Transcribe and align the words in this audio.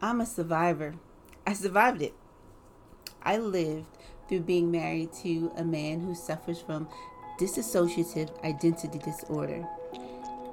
I'm 0.00 0.20
a 0.20 0.26
survivor. 0.26 0.94
I 1.44 1.54
survived 1.54 2.02
it. 2.02 2.14
I 3.20 3.38
lived 3.38 3.86
through 4.28 4.42
being 4.42 4.70
married 4.70 5.12
to 5.24 5.50
a 5.56 5.64
man 5.64 5.98
who 6.00 6.14
suffers 6.14 6.60
from 6.60 6.86
dissociative 7.36 8.30
identity 8.44 9.00
disorder. 9.00 9.66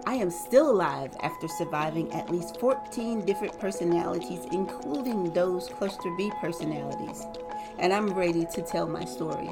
I 0.08 0.16
am 0.16 0.32
still 0.32 0.72
alive 0.72 1.12
after 1.22 1.48
surviving 1.48 2.12
at 2.12 2.32
least 2.32 2.60
14 2.60 3.24
different 3.24 3.60
personalities, 3.60 4.48
including 4.52 5.32
those 5.34 5.68
cluster 5.70 6.10
B 6.18 6.32
personalities, 6.42 7.24
and 7.78 7.94
I'm 7.94 8.16
ready 8.16 8.48
to 8.52 8.64
tell 8.64 8.88
my 8.88 9.06
story. 9.06 9.52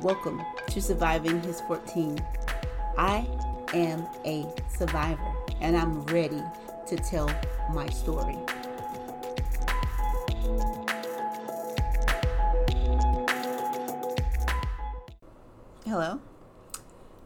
Welcome 0.00 0.42
to 0.66 0.82
Surviving 0.82 1.40
His 1.42 1.60
14. 1.60 2.18
I 2.98 3.24
am 3.72 4.04
a 4.24 4.52
survivor, 4.68 5.32
and 5.60 5.76
I'm 5.76 6.04
ready 6.06 6.42
to 6.88 6.96
tell 6.96 7.30
my 7.72 7.88
story. 7.88 8.36
Hello. 15.96 16.18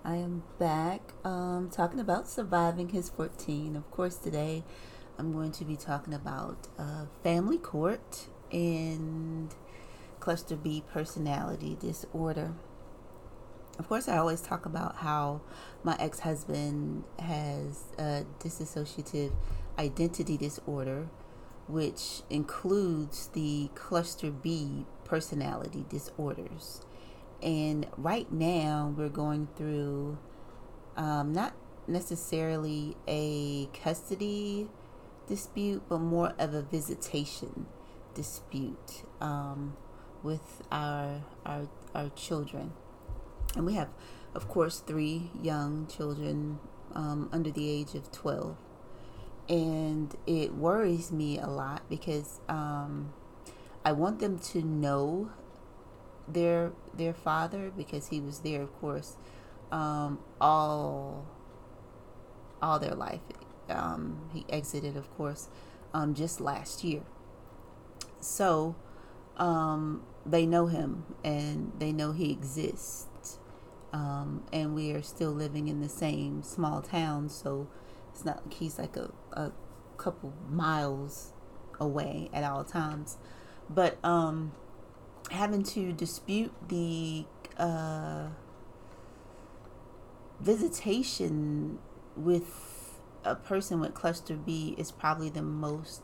I 0.04 0.16
am 0.16 0.42
back 0.58 1.14
um, 1.24 1.70
talking 1.72 2.00
about 2.00 2.28
surviving 2.28 2.90
his 2.90 3.08
14. 3.08 3.74
Of 3.74 3.90
course, 3.90 4.16
today 4.16 4.62
I'm 5.18 5.32
going 5.32 5.52
to 5.52 5.64
be 5.64 5.74
talking 5.74 6.12
about 6.12 6.68
uh, 6.78 7.06
family 7.22 7.56
court 7.56 8.26
and 8.52 9.54
cluster 10.20 10.54
B 10.54 10.84
personality 10.92 11.78
disorder. 11.80 12.52
Of 13.78 13.88
course, 13.88 14.06
I 14.06 14.18
always 14.18 14.42
talk 14.42 14.66
about 14.66 14.96
how 14.96 15.40
my 15.82 15.96
ex 15.98 16.20
husband 16.20 17.04
has 17.18 17.84
a 17.98 18.26
dissociative 18.38 19.32
identity 19.78 20.36
disorder, 20.36 21.08
which 21.68 22.20
includes 22.28 23.28
the 23.28 23.70
cluster 23.74 24.30
B 24.30 24.84
personality 25.06 25.86
disorders. 25.88 26.82
And 27.42 27.86
right 27.96 28.30
now, 28.32 28.92
we're 28.96 29.08
going 29.08 29.48
through 29.56 30.18
um, 30.96 31.32
not 31.32 31.54
necessarily 31.86 32.96
a 33.06 33.66
custody 33.66 34.68
dispute, 35.28 35.82
but 35.88 35.98
more 35.98 36.32
of 36.38 36.54
a 36.54 36.62
visitation 36.62 37.66
dispute 38.14 39.04
um, 39.20 39.76
with 40.22 40.62
our, 40.72 41.22
our 41.46 41.68
our 41.94 42.08
children. 42.10 42.72
And 43.54 43.64
we 43.64 43.74
have, 43.74 43.88
of 44.34 44.48
course, 44.48 44.80
three 44.80 45.30
young 45.40 45.86
children 45.86 46.58
um, 46.94 47.28
under 47.32 47.50
the 47.50 47.70
age 47.70 47.94
of 47.94 48.10
twelve, 48.10 48.56
and 49.48 50.14
it 50.26 50.54
worries 50.54 51.12
me 51.12 51.38
a 51.38 51.46
lot 51.46 51.88
because 51.88 52.40
um, 52.48 53.12
I 53.84 53.92
want 53.92 54.18
them 54.18 54.38
to 54.40 54.62
know 54.62 55.30
their 56.32 56.72
their 56.94 57.14
father 57.14 57.70
because 57.76 58.08
he 58.08 58.20
was 58.20 58.40
there, 58.40 58.62
of 58.62 58.80
course, 58.80 59.16
um, 59.70 60.18
all 60.40 61.26
all 62.60 62.78
their 62.78 62.94
life. 62.94 63.20
Um, 63.68 64.30
he 64.32 64.44
exited, 64.48 64.96
of 64.96 65.14
course, 65.16 65.48
um, 65.92 66.14
just 66.14 66.40
last 66.40 66.84
year. 66.84 67.02
So 68.20 68.76
um, 69.36 70.02
they 70.26 70.46
know 70.46 70.66
him 70.66 71.04
and 71.24 71.72
they 71.78 71.92
know 71.92 72.12
he 72.12 72.32
exists. 72.32 73.38
Um, 73.92 74.44
and 74.52 74.74
we 74.74 74.92
are 74.92 75.02
still 75.02 75.30
living 75.30 75.68
in 75.68 75.80
the 75.80 75.88
same 75.88 76.42
small 76.42 76.82
town, 76.82 77.30
so 77.30 77.68
it's 78.12 78.22
not 78.22 78.44
like 78.44 78.54
he's 78.54 78.78
like 78.78 78.96
a, 78.98 79.10
a 79.32 79.52
couple 79.96 80.34
miles 80.50 81.32
away 81.80 82.28
at 82.34 82.44
all 82.44 82.64
times. 82.64 83.16
But 83.70 83.96
um, 84.04 84.52
having 85.30 85.62
to 85.62 85.92
dispute 85.92 86.52
the 86.68 87.24
uh, 87.56 88.28
visitation 90.40 91.78
with 92.16 92.98
a 93.24 93.34
person 93.34 93.80
with 93.80 93.94
cluster 93.94 94.34
B 94.34 94.74
is 94.78 94.90
probably 94.90 95.28
the 95.28 95.42
most 95.42 96.02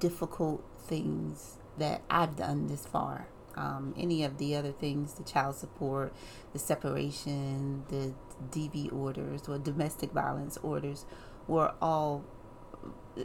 difficult 0.00 0.64
things 0.86 1.56
that 1.78 2.02
I've 2.08 2.36
done 2.36 2.68
this 2.68 2.86
far. 2.86 3.28
Um, 3.56 3.94
any 3.96 4.24
of 4.24 4.38
the 4.38 4.56
other 4.56 4.72
things, 4.72 5.14
the 5.14 5.22
child 5.22 5.56
support, 5.56 6.12
the 6.52 6.58
separation, 6.58 7.84
the 7.88 8.14
DV 8.50 8.92
orders, 8.92 9.42
or 9.48 9.58
domestic 9.58 10.10
violence 10.10 10.58
orders, 10.62 11.06
were 11.46 11.72
all 11.80 12.24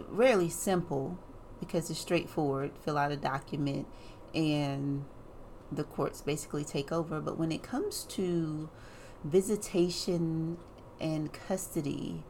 rarely 0.10 0.50
simple 0.50 1.18
because 1.60 1.90
it's 1.90 2.00
straightforward. 2.00 2.72
Fill 2.84 2.98
out 2.98 3.12
a 3.12 3.18
document 3.18 3.88
and 4.36 5.06
the 5.72 5.84
courts 5.84 6.22
basically 6.22 6.64
take 6.64 6.92
over. 6.92 7.20
But 7.20 7.38
when 7.38 7.52
it 7.52 7.64
comes 7.64 8.04
to 8.10 8.70
visitation 9.24 10.58
and 11.00 11.32
custody, 11.32 12.24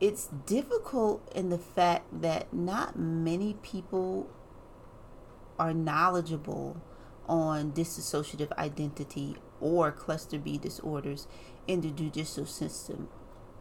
it's 0.00 0.28
difficult 0.46 1.30
in 1.34 1.50
the 1.50 1.58
fact 1.58 2.22
that 2.22 2.52
not 2.52 2.98
many 2.98 3.54
people 3.62 4.28
are 5.58 5.74
knowledgeable 5.74 6.80
on 7.28 7.72
dissociative 7.72 8.50
identity 8.52 9.36
or 9.60 9.92
cluster 9.92 10.38
B 10.38 10.56
disorders 10.56 11.28
in 11.68 11.82
the 11.82 11.90
judicial 11.90 12.46
system. 12.46 13.08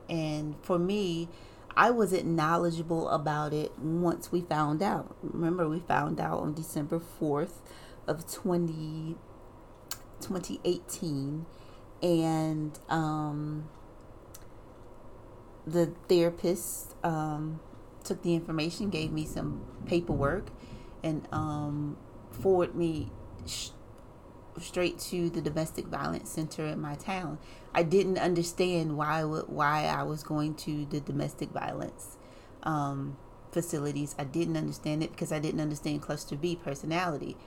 And 0.10 0.56
for 0.62 0.80
me, 0.80 1.28
I 1.76 1.92
wasn't 1.92 2.26
knowledgeable 2.26 3.10
about 3.10 3.54
it 3.54 3.78
once 3.78 4.32
we 4.32 4.42
found 4.42 4.82
out. 4.82 5.16
Remember, 5.22 5.70
we 5.70 5.80
found 5.80 6.20
out 6.20 6.40
on 6.40 6.54
December 6.54 7.00
4th 7.00 7.60
of 8.10 8.30
20, 8.32 9.16
2018 10.20 11.46
and 12.02 12.80
um, 12.90 13.70
the 15.68 15.94
therapist 16.08 16.96
um, 17.04 17.60
took 18.04 18.22
the 18.24 18.34
information 18.34 18.90
gave 18.90 19.12
me 19.12 19.26
some 19.26 19.64
paperwork 19.86 20.48
and 21.04 21.28
um, 21.32 21.98
forwarded 22.32 22.76
me 22.76 23.12
sh- 23.46 23.70
straight 24.60 24.98
to 25.00 25.30
the 25.30 25.42
domestic 25.42 25.86
violence 25.86 26.30
center 26.30 26.66
in 26.66 26.82
my 26.82 26.96
town. 26.96 27.38
I 27.74 27.84
didn't 27.84 28.18
understand 28.18 28.98
why 28.98 29.22
why 29.24 29.86
i 29.86 30.04
was 30.04 30.24
going 30.24 30.56
to 30.56 30.86
the 30.86 31.00
domestic 31.00 31.50
violence 31.50 32.18
um, 32.64 33.18
facilities. 33.52 34.16
I 34.18 34.24
didn't 34.24 34.58
understand 34.58 35.04
it 35.04 35.12
because 35.12 35.32
i 35.32 35.40
didn't 35.40 35.62
understand 35.62 36.02
cluster 36.02 36.36
b 36.36 36.56
personality 36.56 37.38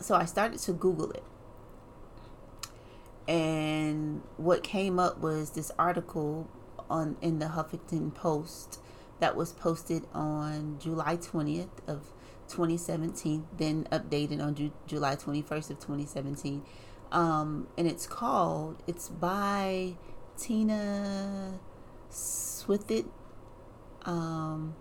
so 0.00 0.14
I 0.14 0.24
started 0.24 0.58
to 0.60 0.72
Google 0.72 1.10
it. 1.12 1.24
And 3.26 4.22
what 4.36 4.62
came 4.62 4.98
up 4.98 5.18
was 5.18 5.50
this 5.50 5.70
article 5.78 6.48
on 6.90 7.16
in 7.22 7.38
the 7.38 7.46
Huffington 7.46 8.14
Post 8.14 8.80
that 9.20 9.36
was 9.36 9.52
posted 9.52 10.06
on 10.12 10.78
July 10.78 11.16
20th 11.16 11.68
of 11.86 12.12
2017, 12.48 13.46
then 13.56 13.88
updated 13.90 14.42
on 14.42 14.54
Ju- 14.54 14.72
July 14.86 15.16
21st 15.16 15.70
of 15.70 15.78
2017. 15.80 16.62
Um, 17.10 17.68
and 17.78 17.86
it's 17.86 18.06
called, 18.06 18.82
it's 18.86 19.08
by 19.08 19.94
Tina 20.36 21.58
Swithin. 22.10 23.08
Um, 24.04 24.74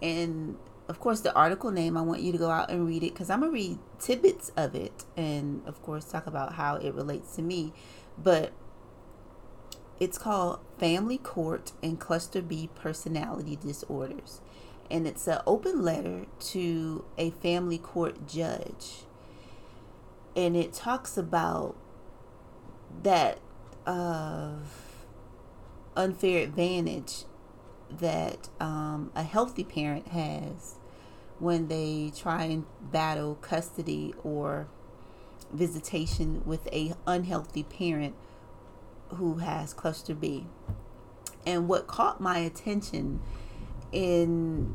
and 0.00 0.56
of 0.88 1.00
course, 1.00 1.20
the 1.20 1.34
article 1.34 1.70
name, 1.70 1.96
I 1.96 2.02
want 2.02 2.22
you 2.22 2.32
to 2.32 2.38
go 2.38 2.50
out 2.50 2.70
and 2.70 2.86
read 2.86 3.02
it 3.02 3.12
because 3.12 3.28
I'm 3.28 3.40
going 3.40 3.50
to 3.50 3.54
read 3.54 3.78
tidbits 3.98 4.50
of 4.56 4.74
it 4.74 5.04
and, 5.16 5.62
of 5.66 5.82
course, 5.82 6.04
talk 6.04 6.26
about 6.26 6.54
how 6.54 6.76
it 6.76 6.94
relates 6.94 7.34
to 7.36 7.42
me. 7.42 7.72
But 8.16 8.52
it's 9.98 10.18
called 10.18 10.60
Family 10.78 11.18
Court 11.18 11.72
and 11.82 11.98
Cluster 11.98 12.40
B 12.40 12.68
Personality 12.74 13.56
Disorders. 13.56 14.40
And 14.88 15.06
it's 15.08 15.26
an 15.26 15.40
open 15.46 15.82
letter 15.82 16.26
to 16.38 17.04
a 17.18 17.30
family 17.30 17.78
court 17.78 18.28
judge. 18.28 19.04
And 20.36 20.56
it 20.56 20.72
talks 20.72 21.16
about 21.16 21.74
that 23.02 23.40
uh, 23.86 24.50
unfair 25.96 26.44
advantage 26.44 27.24
that 27.90 28.48
um, 28.60 29.10
a 29.14 29.22
healthy 29.22 29.64
parent 29.64 30.08
has 30.08 30.76
when 31.38 31.68
they 31.68 32.12
try 32.16 32.44
and 32.44 32.64
battle 32.80 33.36
custody 33.36 34.14
or 34.24 34.68
visitation 35.52 36.42
with 36.44 36.66
a 36.72 36.94
unhealthy 37.06 37.62
parent 37.62 38.14
who 39.14 39.38
has 39.38 39.72
cluster 39.72 40.14
B. 40.14 40.46
And 41.46 41.68
what 41.68 41.86
caught 41.86 42.20
my 42.20 42.38
attention 42.38 43.20
in 43.92 44.74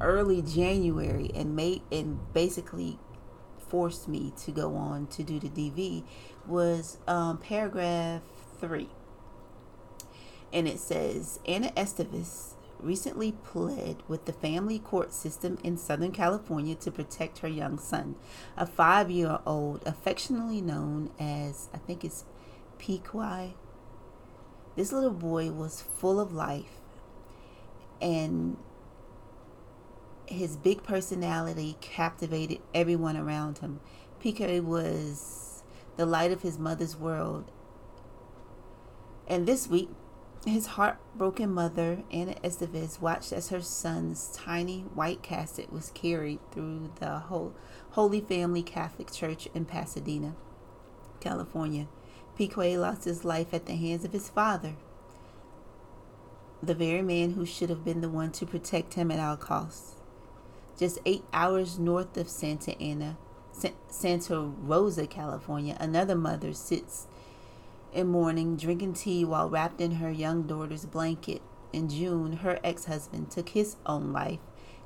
early 0.00 0.42
January 0.42 1.30
and 1.34 1.54
made 1.54 1.82
and 1.92 2.18
basically 2.32 2.98
forced 3.58 4.08
me 4.08 4.32
to 4.44 4.50
go 4.50 4.74
on 4.74 5.06
to 5.08 5.22
do 5.22 5.38
the 5.38 5.48
DV 5.48 6.02
was 6.46 6.98
um, 7.06 7.38
paragraph 7.38 8.22
three 8.58 8.88
and 10.52 10.66
it 10.66 10.78
says 10.78 11.40
Ana 11.46 11.70
Estevez 11.76 12.54
recently 12.80 13.32
pled 13.32 14.02
with 14.06 14.24
the 14.24 14.32
family 14.32 14.78
court 14.78 15.12
system 15.12 15.58
in 15.64 15.76
Southern 15.76 16.12
California 16.12 16.74
to 16.76 16.90
protect 16.90 17.38
her 17.38 17.48
young 17.48 17.78
son, 17.78 18.14
a 18.56 18.66
five 18.66 19.10
year 19.10 19.40
old 19.46 19.82
affectionately 19.86 20.60
known 20.60 21.10
as, 21.18 21.68
I 21.74 21.78
think 21.78 22.04
it's 22.04 22.24
Pequay. 22.78 23.54
This 24.76 24.92
little 24.92 25.10
boy 25.10 25.50
was 25.50 25.82
full 25.82 26.20
of 26.20 26.32
life 26.32 26.80
and 28.00 28.56
his 30.26 30.56
big 30.56 30.82
personality 30.82 31.76
captivated 31.80 32.60
everyone 32.74 33.16
around 33.16 33.58
him. 33.58 33.80
PK 34.22 34.62
was 34.62 35.62
the 35.96 36.06
light 36.06 36.30
of 36.30 36.42
his 36.42 36.58
mother's 36.58 36.96
world. 36.96 37.50
And 39.26 39.46
this 39.46 39.66
week, 39.66 39.90
his 40.46 40.66
heartbroken 40.66 41.52
mother, 41.52 42.02
Ana 42.10 42.34
Estevez, 42.44 43.00
watched 43.00 43.32
as 43.32 43.48
her 43.50 43.60
son's 43.60 44.28
tiny 44.28 44.82
white 44.94 45.22
casket 45.22 45.72
was 45.72 45.90
carried 45.90 46.40
through 46.52 46.92
the 47.00 47.18
Holy 47.90 48.20
Family 48.20 48.62
Catholic 48.62 49.12
Church 49.12 49.48
in 49.54 49.64
Pasadena, 49.64 50.34
California. 51.20 51.88
Piquet 52.36 52.78
lost 52.78 53.04
his 53.04 53.24
life 53.24 53.52
at 53.52 53.66
the 53.66 53.74
hands 53.74 54.04
of 54.04 54.12
his 54.12 54.28
father, 54.28 54.76
the 56.62 56.74
very 56.74 57.02
man 57.02 57.32
who 57.32 57.44
should 57.44 57.68
have 57.68 57.84
been 57.84 58.00
the 58.00 58.08
one 58.08 58.30
to 58.32 58.46
protect 58.46 58.94
him 58.94 59.10
at 59.10 59.18
all 59.18 59.36
costs. 59.36 59.96
Just 60.78 61.00
eight 61.04 61.24
hours 61.32 61.78
north 61.80 62.16
of 62.16 62.28
Santa 62.28 62.80
Ana, 62.80 63.18
Santa 63.88 64.40
Rosa, 64.40 65.08
California, 65.08 65.76
another 65.80 66.14
mother 66.14 66.52
sits 66.52 67.08
in 67.92 68.08
mourning, 68.08 68.56
drinking 68.56 68.94
tea 68.94 69.24
while 69.24 69.48
wrapped 69.48 69.80
in 69.80 69.92
her 69.92 70.10
young 70.10 70.46
daughter's 70.46 70.86
blanket. 70.86 71.42
In 71.72 71.88
June, 71.88 72.38
her 72.38 72.58
ex 72.64 72.86
husband 72.86 73.30
took 73.30 73.50
his 73.50 73.76
own 73.86 74.12
life 74.12 74.40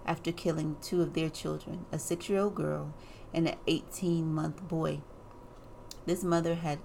after 0.04 0.32
killing 0.32 0.76
two 0.82 1.00
of 1.00 1.14
their 1.14 1.30
children 1.30 1.86
a 1.92 1.98
six 1.98 2.28
year 2.28 2.40
old 2.40 2.54
girl 2.54 2.92
and 3.32 3.48
an 3.48 3.56
18 3.66 4.32
month 4.32 4.66
boy. 4.68 5.00
This 6.06 6.24
mother 6.24 6.56
had 6.56 6.80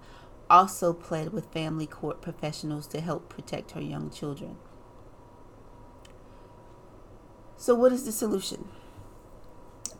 also 0.49 0.93
pled 0.93 1.33
with 1.33 1.51
family 1.51 1.87
court 1.87 2.21
professionals 2.21 2.87
to 2.87 3.01
help 3.01 3.29
protect 3.29 3.71
her 3.71 3.81
young 3.81 4.09
children. 4.09 4.57
So, 7.57 7.73
what 7.73 7.91
is 7.91 8.05
the 8.05 8.11
solution? 8.11 8.69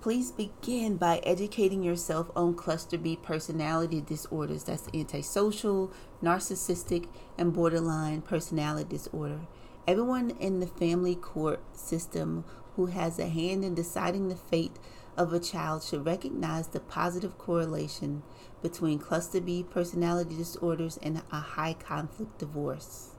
Please 0.08 0.32
begin 0.32 0.96
by 0.96 1.18
educating 1.24 1.84
yourself 1.84 2.32
on 2.34 2.54
cluster 2.56 2.98
B 2.98 3.20
personality 3.22 4.00
disorders 4.00 4.64
that's 4.64 4.88
antisocial, 4.94 5.92
narcissistic, 6.24 7.10
and 7.38 7.52
borderline 7.52 8.22
personality 8.22 8.88
disorder. 8.88 9.42
Everyone 9.86 10.30
in 10.40 10.62
the 10.62 10.66
family 10.66 11.14
court 11.14 11.60
system 11.78 12.46
who 12.78 12.86
has 12.86 13.20
a 13.20 13.28
hand 13.28 13.66
in 13.66 13.76
deciding 13.76 14.30
the 14.30 14.38
fate 14.38 14.78
of 15.18 15.34
a 15.34 15.42
child 15.42 15.84
should 15.84 16.06
recognize 16.06 16.70
the 16.70 16.80
positive 16.80 17.38
correlation 17.38 18.24
between 18.62 19.00
cluster 19.00 19.42
B 19.42 19.62
personality 19.62 20.38
disorders 20.38 20.98
and 21.04 21.22
a 21.34 21.40
high 21.42 21.74
conflict 21.74 22.38
divorce. 22.38 23.10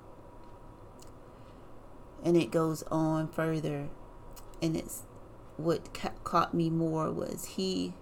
And 2.25 2.35
it 2.35 2.51
goes 2.51 2.83
on 2.85 3.29
further 3.29 3.91
and 4.63 4.75
it's 4.75 5.03
what 5.59 5.93
ca- 5.93 6.13
caught 6.25 6.55
me 6.55 6.71
more 6.71 7.13
was 7.13 7.45
he 7.57 7.93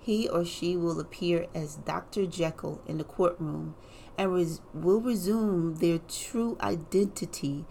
he 0.00 0.28
or 0.28 0.44
she 0.44 0.76
will 0.76 0.98
appear 0.98 1.46
as 1.54 1.76
Dr. 1.76 2.26
Jekyll 2.26 2.80
in 2.86 2.98
the 2.98 3.04
courtroom 3.04 3.76
and 4.18 4.32
res- 4.34 4.60
will 4.74 5.00
resume 5.00 5.76
their 5.76 5.98
true 5.98 6.56
identity 6.60 7.64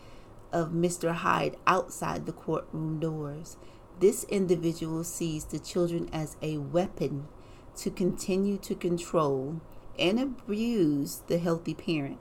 of 0.51 0.69
Mr. 0.71 1.13
Hyde 1.13 1.57
outside 1.67 2.25
the 2.25 2.31
courtroom 2.31 2.99
doors. 2.99 3.57
This 3.99 4.23
individual 4.25 5.03
sees 5.03 5.45
the 5.45 5.59
children 5.59 6.09
as 6.13 6.37
a 6.41 6.57
weapon 6.57 7.27
to 7.77 7.91
continue 7.91 8.57
to 8.59 8.75
control 8.75 9.59
and 9.99 10.19
abuse 10.19 11.21
the 11.27 11.37
healthy 11.37 11.73
parent. 11.73 12.19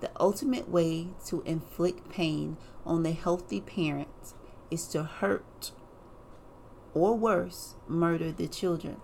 The 0.00 0.10
ultimate 0.18 0.68
way 0.68 1.08
to 1.26 1.42
inflict 1.42 2.08
pain 2.08 2.56
on 2.86 3.02
the 3.02 3.12
healthy 3.12 3.60
parent 3.60 4.34
is 4.70 4.86
to 4.88 5.02
hurt 5.04 5.72
or 6.94 7.16
worse, 7.16 7.74
murder 7.88 8.32
the 8.32 8.48
children. 8.48 9.00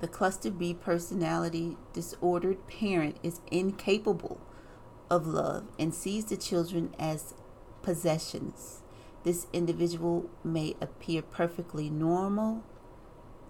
The 0.00 0.08
cluster 0.08 0.50
B 0.50 0.74
personality 0.74 1.76
disordered 1.92 2.66
parent 2.66 3.16
is 3.22 3.40
incapable 3.50 4.40
of 5.08 5.26
love 5.26 5.64
and 5.78 5.94
sees 5.94 6.26
the 6.26 6.36
children 6.36 6.94
as 6.98 7.34
possessions. 7.82 8.82
This 9.22 9.46
individual 9.52 10.28
may 10.44 10.76
appear 10.80 11.22
perfectly 11.22 11.88
normal, 11.88 12.62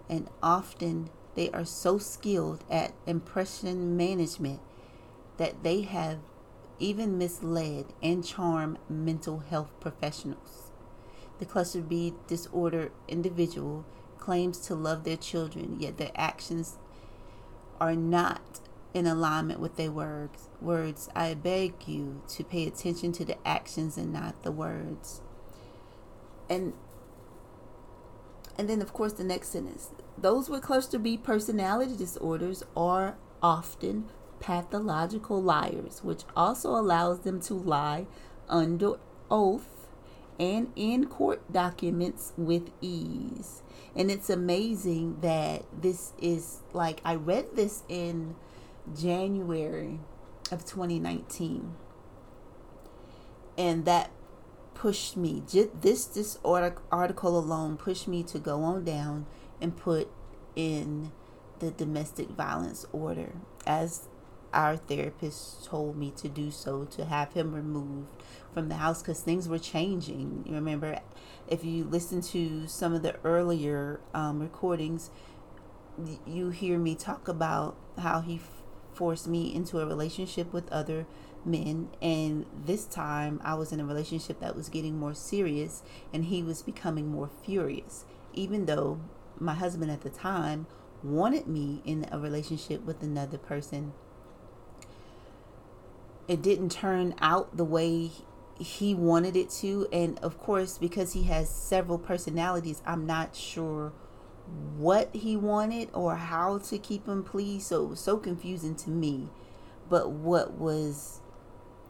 and 0.09 0.29
often 0.41 1.09
they 1.35 1.49
are 1.51 1.65
so 1.65 1.97
skilled 1.97 2.63
at 2.69 2.93
impression 3.05 3.97
management 3.97 4.61
that 5.37 5.63
they 5.63 5.81
have 5.81 6.19
even 6.79 7.17
misled 7.17 7.85
and 8.01 8.23
charmed 8.25 8.79
mental 8.89 9.39
health 9.39 9.71
professionals. 9.79 10.66
The 11.39 11.45
cluster 11.45 11.81
B 11.81 12.13
disorder 12.27 12.91
individual 13.07 13.85
claims 14.17 14.57
to 14.59 14.75
love 14.75 15.03
their 15.03 15.17
children, 15.17 15.77
yet 15.79 15.97
their 15.97 16.11
actions 16.15 16.77
are 17.79 17.95
not 17.95 18.59
in 18.93 19.05
alignment 19.05 19.59
with 19.59 19.75
their 19.75 19.91
words. 19.91 20.49
Words, 20.59 21.09
I 21.15 21.35
beg 21.35 21.87
you 21.87 22.23
to 22.29 22.43
pay 22.43 22.65
attention 22.65 23.11
to 23.13 23.25
the 23.25 23.37
actions 23.47 23.97
and 23.97 24.11
not 24.11 24.41
the 24.43 24.51
words. 24.51 25.21
And 26.49 26.73
and 28.57 28.67
then 28.67 28.81
of 28.81 28.91
course 28.91 29.13
the 29.13 29.23
next 29.23 29.49
sentence. 29.49 29.91
Those 30.17 30.49
with 30.49 30.63
cluster 30.63 30.97
B 30.97 31.15
personality 31.17 31.95
disorders 31.95 32.63
are 32.75 33.17
often 33.43 34.05
pathological 34.39 35.41
liars, 35.41 36.03
which 36.03 36.23
also 36.35 36.71
allows 36.71 37.19
them 37.19 37.39
to 37.41 37.53
lie 37.53 38.07
under 38.49 38.93
oath 39.29 39.76
and 40.39 40.71
in 40.75 41.07
court 41.07 41.51
documents 41.51 42.33
with 42.37 42.69
ease. 42.81 43.61
And 43.95 44.11
it's 44.11 44.29
amazing 44.29 45.21
that 45.21 45.63
this 45.81 46.13
is 46.21 46.59
like 46.73 47.01
I 47.03 47.15
read 47.15 47.55
this 47.55 47.83
in 47.89 48.35
January 48.95 49.99
of 50.51 50.65
2019. 50.65 51.75
And 53.57 53.85
that 53.85 54.11
pushed 54.75 55.17
me 55.17 55.41
this 55.81 56.05
this 56.05 56.37
article 56.43 57.39
alone 57.39 57.75
pushed 57.77 58.07
me 58.07 58.21
to 58.21 58.37
go 58.37 58.61
on 58.61 58.83
down 58.83 59.25
and 59.59 59.75
put 59.75 60.07
in 60.55 61.11
the 61.57 61.71
domestic 61.71 62.29
violence 62.29 62.85
order 62.91 63.33
as 63.65 64.07
our 64.53 64.77
therapist 64.77 65.65
told 65.65 65.97
me 65.97 66.11
to 66.11 66.29
do 66.29 66.51
so 66.51 66.85
to 66.85 67.05
have 67.05 67.33
him 67.33 67.55
removed 67.55 68.11
from 68.57 68.69
the 68.69 68.75
house 68.75 69.03
because 69.03 69.19
things 69.19 69.47
were 69.47 69.59
changing. 69.59 70.43
You 70.47 70.55
remember, 70.55 70.99
if 71.47 71.63
you 71.63 71.83
listen 71.83 72.21
to 72.33 72.65
some 72.65 72.91
of 72.95 73.03
the 73.03 73.15
earlier 73.23 73.99
um, 74.15 74.39
recordings, 74.39 75.11
you 76.25 76.49
hear 76.49 76.79
me 76.79 76.95
talk 76.95 77.27
about 77.27 77.77
how 77.99 78.21
he 78.21 78.41
forced 78.95 79.27
me 79.27 79.53
into 79.53 79.79
a 79.79 79.85
relationship 79.85 80.51
with 80.51 80.67
other 80.71 81.05
men 81.45 81.89
and 82.01 82.47
this 82.65 82.85
time 82.85 83.39
I 83.43 83.53
was 83.53 83.71
in 83.71 83.79
a 83.79 83.85
relationship 83.85 84.39
that 84.39 84.55
was 84.55 84.69
getting 84.69 84.97
more 84.97 85.13
serious 85.13 85.83
and 86.11 86.25
he 86.25 86.41
was 86.41 86.63
becoming 86.63 87.11
more 87.11 87.29
furious 87.45 88.05
even 88.33 88.65
though 88.65 88.99
my 89.37 89.53
husband 89.53 89.91
at 89.91 90.01
the 90.01 90.09
time 90.09 90.65
wanted 91.03 91.47
me 91.47 91.83
in 91.85 92.07
a 92.11 92.17
relationship 92.17 92.83
with 92.85 93.03
another 93.03 93.37
person 93.37 93.93
it 96.27 96.41
didn't 96.41 96.71
turn 96.71 97.13
out 97.21 97.55
the 97.55 97.63
way 97.63 98.11
he 98.59 98.93
wanted 98.93 99.35
it 99.35 99.49
to 99.49 99.87
and 99.91 100.17
of 100.19 100.39
course 100.39 100.77
because 100.77 101.13
he 101.13 101.23
has 101.23 101.49
several 101.49 101.97
personalities 101.99 102.81
i'm 102.85 103.05
not 103.05 103.35
sure 103.35 103.93
what 104.77 105.13
he 105.13 105.35
wanted 105.35 105.89
or 105.93 106.15
how 106.15 106.57
to 106.57 106.77
keep 106.77 107.07
him 107.07 107.23
pleased 107.23 107.67
so 107.67 107.83
it 107.83 107.89
was 107.89 107.99
so 107.99 108.17
confusing 108.17 108.75
to 108.75 108.89
me. 108.89 109.29
But 109.89 110.11
what 110.11 110.53
was 110.53 111.21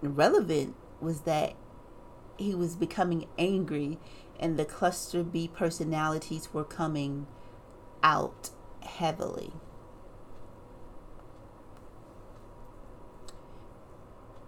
relevant 0.01 0.75
was 0.99 1.21
that 1.21 1.53
he 2.37 2.55
was 2.55 2.75
becoming 2.75 3.27
angry 3.37 3.97
and 4.39 4.57
the 4.57 4.65
cluster 4.65 5.23
b 5.23 5.47
personalities 5.47 6.53
were 6.53 6.63
coming 6.63 7.27
out 8.03 8.51
heavily 8.81 9.51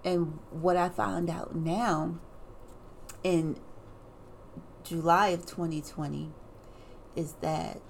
And 0.04 0.40
what 0.52 0.78
I 0.78 0.90
found 0.90 1.30
out 1.30 1.56
now 1.56 2.20
in 3.24 3.58
July 4.84 5.30
of 5.30 5.46
2020 5.46 6.32
is 7.16 7.34
that 7.42 7.82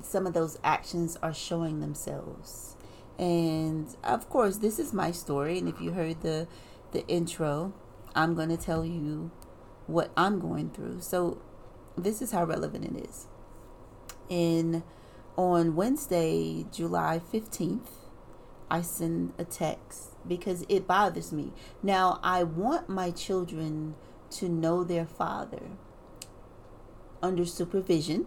some 0.00 0.26
of 0.26 0.34
those 0.34 0.58
actions 0.62 1.16
are 1.22 1.34
showing 1.34 1.80
themselves. 1.80 2.76
And 3.18 3.94
of 4.04 4.28
course, 4.28 4.58
this 4.58 4.78
is 4.78 4.92
my 4.92 5.10
story. 5.10 5.58
And 5.58 5.68
if 5.68 5.80
you 5.80 5.92
heard 5.92 6.22
the, 6.22 6.46
the 6.92 7.06
intro, 7.08 7.72
I'm 8.14 8.34
going 8.34 8.50
to 8.50 8.56
tell 8.56 8.84
you 8.84 9.30
what 9.86 10.10
I'm 10.16 10.38
going 10.38 10.70
through. 10.70 11.00
So 11.00 11.42
this 11.96 12.22
is 12.22 12.32
how 12.32 12.44
relevant 12.44 12.84
it 12.84 13.08
is. 13.08 13.26
In 14.28 14.82
on 15.36 15.74
Wednesday, 15.74 16.64
July 16.72 17.20
15th, 17.32 17.88
I 18.70 18.82
send 18.82 19.32
a 19.38 19.44
text 19.44 20.10
because 20.26 20.64
it 20.68 20.86
bothers 20.86 21.32
me. 21.32 21.52
Now, 21.82 22.18
I 22.22 22.42
want 22.42 22.88
my 22.88 23.10
children 23.10 23.94
to 24.32 24.48
know 24.48 24.84
their 24.84 25.06
father 25.06 25.62
under 27.22 27.44
supervision. 27.44 28.26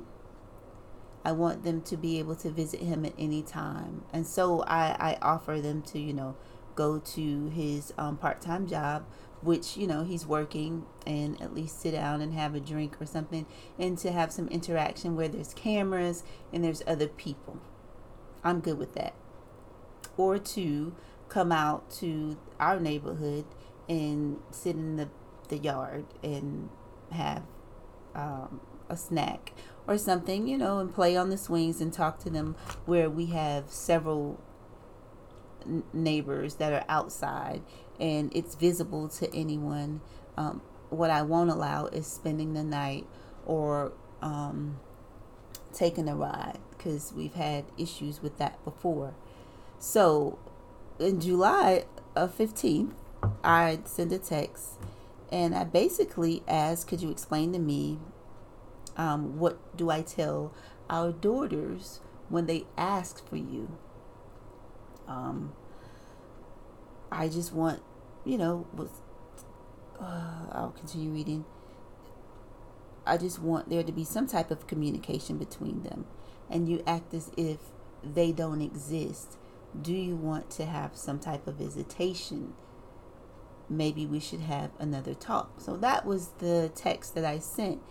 I 1.25 1.34
want 1.34 1.63
them 1.63 1.82
to 1.82 1.98
be 1.98 2.20
able 2.20 2.36
to 2.38 2.50
visit 2.50 2.82
him 2.82 3.03
at 3.03 3.13
any 3.17 3.41
time. 3.41 4.03
And 4.13 4.25
so 4.25 4.62
I, 4.62 4.96
I 5.00 5.17
offer 5.22 5.60
them 5.60 5.82
to, 5.84 6.00
you 6.00 6.13
know, 6.13 6.36
go 6.75 7.00
to 7.00 7.50
his 7.50 7.94
um, 7.98 8.17
part 8.17 8.39
time 8.39 8.67
job, 8.67 9.06
which, 9.41 9.75
you 9.75 9.88
know, 9.88 10.03
he's 10.03 10.25
working, 10.25 10.86
and 11.06 11.41
at 11.41 11.53
least 11.53 11.82
sit 11.82 11.91
down 11.91 12.22
and 12.22 12.34
have 12.34 12.56
a 12.56 12.60
drink 12.60 13.01
or 13.01 13.06
something, 13.06 13.46
and 13.77 13.98
to 13.98 14.12
have 14.12 14.32
some 14.32 14.48
interaction 14.48 15.15
where 15.15 15.27
there's 15.27 15.53
cameras 15.53 16.24
and 16.53 16.63
there's 16.63 16.84
other 16.88 17.08
people. 17.08 17.60
I'm 18.44 18.62
good 18.62 18.77
with 18.77 18.94
that. 18.94 19.13
Or 20.17 20.38
to 20.38 20.95
come 21.29 21.51
out 21.51 21.89
to 21.91 22.38
our 22.59 22.79
neighborhood 22.79 23.45
and 23.88 24.38
sit 24.51 24.75
in 24.75 24.97
the, 24.97 25.09
the 25.50 25.57
yard 25.57 26.05
and 26.24 26.69
have 27.12 27.43
um, 28.15 28.62
a 28.89 28.97
snack 28.97 29.53
or 29.88 29.97
something, 29.97 30.47
you 30.47 30.57
know, 30.57 30.79
and 30.79 30.93
play 30.93 31.15
on 31.15 31.29
the 31.29 31.38
swings 31.38 31.79
and 31.79 31.93
talk 31.93 32.19
to 32.19 32.29
them 32.29 32.55
where 32.86 33.09
we 33.09 33.27
have 33.27 33.69
several 33.69 34.39
n- 35.65 35.83
neighbors 35.93 36.55
that 36.55 36.74
are 36.74 36.86
outside 36.89 37.62
and 38.00 38.36
it's 38.36 38.55
visible 38.55 39.07
to 39.07 39.33
anyone. 39.33 40.01
Um, 40.36 40.62
what 40.89 41.09
I 41.09 41.21
won't 41.21 41.50
allow 41.50 41.88
is 41.88 42.07
spending 42.07 42.53
the 42.53 42.63
night 42.63 43.07
or 43.45 43.93
um, 44.21 44.79
taking 45.74 46.07
a 46.09 46.15
ride 46.15 46.59
because 46.71 47.13
we've 47.13 47.33
had 47.33 47.65
issues 47.77 48.21
with 48.21 48.38
that 48.38 48.63
before. 48.63 49.15
So 49.79 50.39
in 51.00 51.19
July 51.22 51.86
of 52.15 52.38
15th, 52.38 52.93
I 53.43 53.79
sent 53.86 54.12
a 54.12 54.17
text 54.17 54.79
and 55.31 55.53
I 55.53 55.63
basically 55.63 56.43
asked, 56.48 56.88
Could 56.88 57.01
you 57.01 57.12
explain 57.12 57.53
to 57.53 57.60
me 57.60 58.00
um, 58.96 59.38
what 59.38 59.77
do 59.77 59.89
I 59.89 60.01
tell 60.01 60.53
our 60.89 61.12
daughters 61.12 62.00
when 62.29 62.46
they 62.48 62.65
ask 62.77 63.27
for 63.27 63.36
you? 63.38 63.77
Um, 65.07 65.53
I 67.12 67.27
just 67.29 67.53
want, 67.53 67.81
you 68.25 68.38
know, 68.38 68.67
with, 68.74 68.91
uh, 70.00 70.48
I'll 70.51 70.74
continue 70.77 71.12
reading. 71.12 71.46
I 73.05 73.17
just 73.17 73.39
want 73.39 73.69
there 73.69 73.84
to 73.84 73.91
be 73.91 74.03
some 74.03 74.27
type 74.27 74.51
of 74.51 74.67
communication 74.67 75.38
between 75.38 75.84
them. 75.84 76.05
And 76.50 76.67
you 76.67 76.84
act 76.86 77.13
as 77.13 77.31
if 77.38 77.57
they 78.03 78.31
don't 78.31 78.62
exist 78.62 79.38
do 79.81 79.93
you 79.93 80.15
want 80.15 80.50
to 80.51 80.65
have 80.65 80.96
some 80.96 81.19
type 81.19 81.48
of 81.48 81.55
visitation? 81.55 82.53
Maybe 83.69 84.05
we 84.05 84.19
should 84.19 84.41
have 84.41 84.72
another 84.79 85.13
talk. 85.13 85.60
So 85.60 85.75
that 85.77 86.05
was 86.05 86.29
the 86.39 86.72
text 86.74 87.15
that 87.15 87.25
I 87.25 87.39
sent. 87.39 87.81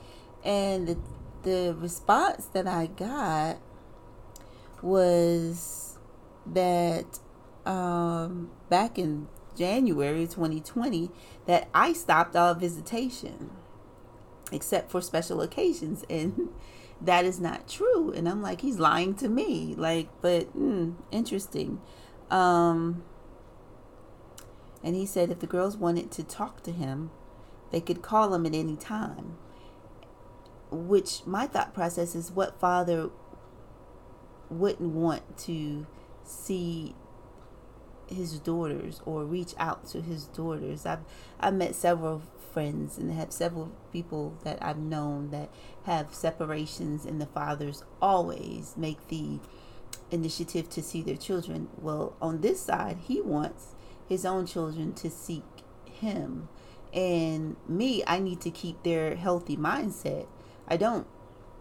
And 0.45 0.89
the, 0.89 0.99
the 1.43 1.77
response 1.79 2.47
that 2.47 2.67
I 2.67 2.87
got 2.87 3.59
was 4.83 5.99
that 6.47 7.19
um, 7.65 8.51
back 8.69 8.99
in 8.99 9.29
January 9.57 10.27
2020 10.27 11.11
that 11.47 11.69
I 11.75 11.93
stopped 11.93 12.37
all 12.37 12.55
visitation 12.55 13.51
except 14.53 14.91
for 14.91 15.01
special 15.01 15.41
occasions 15.41 16.05
and 16.09 16.51
that 17.01 17.25
is 17.25 17.41
not 17.41 17.69
true. 17.69 18.13
And 18.13 18.29
i'm 18.29 18.43
like 18.43 18.61
he's 18.61 18.79
lying 18.79 19.15
to 19.17 19.29
me. 19.29 19.75
Like 19.77 20.09
but 20.21 20.57
mm, 20.57 20.95
interesting. 21.11 21.81
Um 22.31 23.05
and 24.83 24.95
he 24.95 25.07
said 25.07 25.31
if 25.31 25.41
the 25.41 25.47
girls 25.47 25.77
wanted 25.77 26.11
to 26.13 26.23
talk 26.23 26.63
to 26.65 26.73
him 26.73 27.11
they 27.71 27.81
could 27.81 28.03
call 28.03 28.33
him 28.35 28.47
at 28.47 28.55
any 28.55 28.77
time. 28.77 29.37
Which 30.71 31.27
my 31.27 31.47
thought 31.47 31.75
process 31.75 32.15
is 32.15 32.31
what 32.31 32.59
father 32.59 33.11
wouldn't 34.49 34.93
want 34.93 35.39
to 35.39 35.87
see 36.25 36.95
his 38.09 38.39
daughters 38.39 39.01
or 39.05 39.25
reach 39.25 39.55
out 39.59 39.87
to 39.89 40.01
his 40.01 40.27
daughters. 40.27 40.87
I've 40.87 41.05
I've 41.41 41.55
met 41.55 41.75
several 41.75 42.23
friends 42.57 42.97
and 42.97 43.13
have 43.13 43.31
several 43.31 43.71
people 43.93 44.33
that 44.43 44.57
I've 44.63 44.79
known 44.79 45.29
that 45.29 45.51
have 45.85 46.15
separations 46.15 47.05
and 47.05 47.21
the 47.21 47.27
fathers 47.27 47.85
always 48.01 48.73
make 48.79 49.09
the 49.09 49.41
initiative 50.11 50.71
to 50.71 50.83
see 50.83 51.03
their 51.03 51.19
children. 51.19 51.69
Well, 51.79 52.17
on 52.19 52.41
this 52.41 52.59
side, 52.59 52.97
he 53.09 53.21
wants 53.21 53.75
his 54.09 54.25
own 54.25 54.47
children 54.47 54.95
to 54.95 55.11
seek 55.11 55.45
him. 55.85 56.49
And 56.95 57.57
me, 57.69 58.03
I 58.07 58.21
need 58.21 58.41
to 58.41 58.51
keep 58.51 58.83
their 58.85 59.17
healthy 59.17 59.59
mindset. 59.59 60.27
I 60.67 60.79
don't 60.79 61.07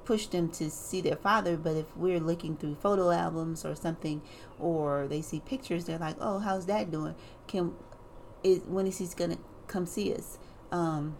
push 0.06 0.28
them 0.28 0.48
to 0.52 0.70
see 0.70 1.02
their 1.02 1.18
father, 1.18 1.58
but 1.58 1.76
if 1.76 1.98
we're 1.98 2.22
looking 2.22 2.56
through 2.56 2.76
photo 2.76 3.12
albums 3.12 3.66
or 3.66 3.76
something, 3.76 4.22
or 4.58 5.10
they 5.10 5.22
see 5.22 5.42
pictures, 5.42 5.84
they're 5.84 5.98
like, 5.98 6.16
"Oh, 6.22 6.40
how's 6.40 6.68
that 6.68 6.90
doing? 6.90 7.16
Can 7.48 7.74
is 8.44 8.62
when 8.66 8.88
is 8.88 9.00
he's 9.00 9.14
gonna 9.14 9.40
come 9.68 9.86
see 9.86 10.14
us? 10.14 10.38
Um, 10.72 11.18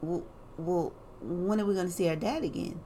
well, 0.00 0.24
well, 0.56 0.92
when 1.20 1.60
are 1.60 1.64
we 1.64 1.74
gonna 1.74 1.90
see 1.90 2.08
our 2.08 2.16
dad 2.16 2.44
again?" 2.44 2.80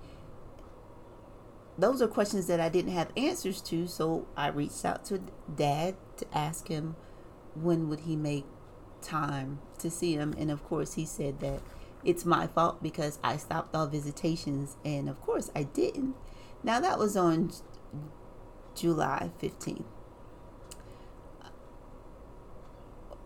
Those 1.78 2.02
are 2.02 2.08
questions 2.08 2.48
that 2.48 2.58
I 2.58 2.68
didn't 2.68 2.92
have 2.92 3.12
answers 3.16 3.60
to, 3.62 3.86
so 3.86 4.26
I 4.36 4.48
reached 4.48 4.84
out 4.84 5.04
to 5.06 5.20
dad 5.54 5.94
to 6.16 6.26
ask 6.36 6.66
him 6.66 6.96
when 7.54 7.88
would 7.88 8.00
he 8.00 8.16
make 8.16 8.46
time 9.00 9.60
to 9.78 9.90
see 9.90 10.14
him, 10.14 10.34
and 10.36 10.50
of 10.50 10.64
course 10.64 10.94
he 10.94 11.04
said 11.04 11.40
that 11.40 11.60
it's 12.04 12.24
my 12.24 12.46
fault 12.46 12.82
because 12.82 13.18
I 13.22 13.36
stopped 13.36 13.74
all 13.74 13.86
visitations, 13.86 14.76
and 14.84 15.08
of 15.08 15.20
course 15.20 15.50
I 15.54 15.64
didn't. 15.64 16.14
Now 16.62 16.80
that 16.80 16.98
was 16.98 17.16
on 17.16 17.52
July 18.74 19.30
15th. 19.40 19.84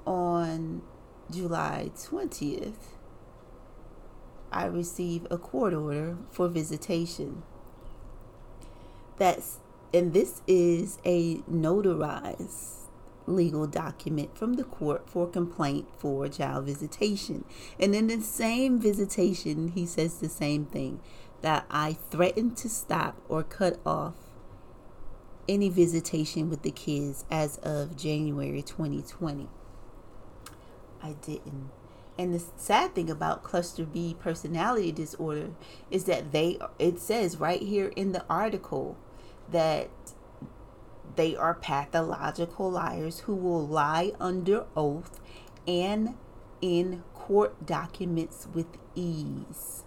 On 0.05 0.83
July 1.33 1.91
20th, 1.97 2.75
I 4.53 4.67
receive 4.67 5.27
a 5.31 5.39
court 5.39 5.73
order 5.73 6.19
for 6.31 6.49
visitation. 6.49 7.43
That's 9.17 9.61
and 9.95 10.13
this 10.13 10.43
is 10.47 10.99
a 11.05 11.37
notarized 11.51 12.89
legal 13.27 13.67
document 13.67 14.37
from 14.37 14.55
the 14.55 14.65
court 14.65 15.09
for 15.09 15.27
complaint 15.27 15.87
for 15.99 16.29
child 16.29 16.67
visitation. 16.67 17.45
And 17.79 17.95
in 17.95 18.09
the 18.09 18.21
same 18.21 18.79
visitation, 18.79 19.69
he 19.69 19.87
says 19.87 20.19
the 20.19 20.29
same 20.29 20.67
thing 20.67 21.01
that 21.41 21.67
I 21.71 21.95
threatened 22.11 22.57
to 22.59 22.69
stop 22.69 23.17
or 23.29 23.43
cut 23.43 23.79
off 23.85 24.15
any 25.49 25.69
visitation 25.69 26.49
with 26.49 26.63
the 26.63 26.71
kids 26.71 27.25
as 27.31 27.59
of 27.59 27.97
January 27.97 28.63
2020. 28.63 29.49
I 31.03 31.15
didn't. 31.21 31.71
And 32.19 32.35
the 32.35 32.43
sad 32.57 32.95
thing 32.95 33.11
about 33.11 33.43
cluster 33.43 33.85
B 33.85 34.15
personality 34.19 34.93
disorder 34.93 35.51
is 35.91 36.05
that 36.05 36.33
they 36.33 36.59
it 36.79 37.01
says 37.01 37.39
right 37.39 37.63
here 37.63 37.89
in 37.97 38.13
the 38.13 38.25
article 38.29 38.97
that 39.51 39.89
they 41.17 41.35
are 41.35 41.55
pathological 41.55 42.71
liars 42.71 43.21
who 43.21 43.35
will 43.35 43.67
lie 43.67 44.13
under 44.21 44.67
oath 44.77 45.21
and 45.67 46.15
in 46.61 47.03
court 47.15 47.67
documents 47.67 48.47
with 48.53 48.67
ease. 48.95 49.85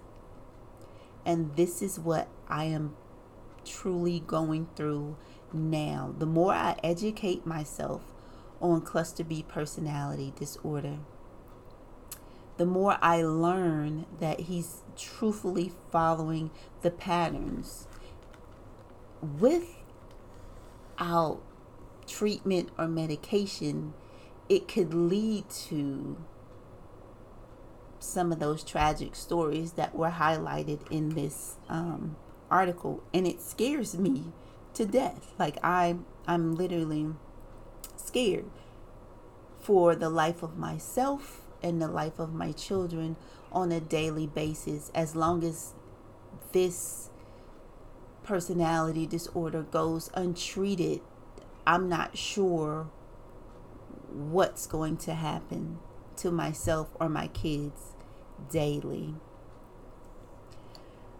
And 1.26 1.56
this 1.56 1.82
is 1.82 2.00
what 2.00 2.28
I 2.48 2.66
am 2.66 2.96
truly 3.64 4.20
going 4.20 4.68
through 4.76 5.16
now. 5.52 6.14
The 6.18 6.26
more 6.26 6.54
I 6.54 6.78
educate 6.84 7.46
myself 7.46 8.02
on 8.62 8.82
cluster 8.82 9.24
B 9.24 9.44
personality 9.48 10.34
disorder, 10.38 11.00
the 12.58 12.66
more 12.66 12.98
I 13.02 13.22
learn 13.22 14.06
that 14.20 14.42
he's 14.42 14.82
truthfully 14.96 15.72
following 15.92 16.52
the 16.82 16.92
patterns 16.92 17.88
with 19.22 19.76
out 20.98 21.42
treatment 22.08 22.70
or 22.78 22.88
medication, 22.88 23.94
it 24.48 24.68
could 24.68 24.94
lead 24.94 25.50
to 25.50 26.18
some 28.00 28.32
of 28.32 28.40
those 28.40 28.64
tragic 28.64 29.16
stories 29.16 29.74
that 29.74 29.96
were 29.96 30.12
highlighted 30.12 30.80
in 30.92 31.10
this 31.10 31.56
um, 31.70 32.16
article, 32.52 33.04
and 33.14 33.28
it 33.28 33.42
scares 33.42 33.98
me 33.98 34.26
to 34.74 34.86
death. 34.86 35.34
Like 35.40 35.58
I, 35.64 35.98
I'm 36.28 36.56
literally 36.56 37.08
scared 38.06 38.46
for 39.60 39.96
the 39.96 40.10
life 40.10 40.44
of 40.44 40.58
myself 40.58 41.42
and 41.62 41.82
the 41.82 41.88
life 41.88 42.20
of 42.20 42.34
my 42.34 42.52
children 42.52 43.16
on 43.52 43.72
a 43.72 43.80
daily 43.80 44.28
basis 44.28 44.92
as 44.94 45.16
long 45.16 45.44
as 45.44 45.74
this 46.52 47.10
personality 48.24 49.06
disorder 49.06 49.64
goes 49.64 50.10
untreated 50.14 51.00
i'm 51.66 51.88
not 51.88 52.18
sure 52.18 52.90
what's 54.12 54.66
going 54.68 54.98
to 54.98 55.14
happen 55.14 55.80
to 56.16 56.32
myself 56.32 56.90
or 57.00 57.08
my 57.08 57.28
kids 57.28 57.94
daily 58.50 59.16